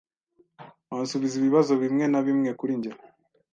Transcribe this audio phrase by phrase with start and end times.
[0.89, 2.91] Wansubiza ibibazo bimwe na bimwe kuri njye?